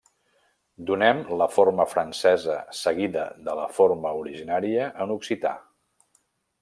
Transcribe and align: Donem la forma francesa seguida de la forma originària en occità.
Donem 0.85 1.19
la 1.41 1.47
forma 1.57 1.85
francesa 1.91 2.55
seguida 2.79 3.27
de 3.51 3.55
la 3.61 3.67
forma 3.77 4.15
originària 4.23 4.89
en 5.07 5.15
occità. 5.19 5.53